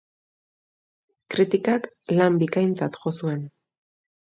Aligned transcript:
Kritikak 1.35 1.87
lan 2.21 2.41
bikaintzat 2.45 3.01
jo 3.05 3.17
zuen. 3.21 3.47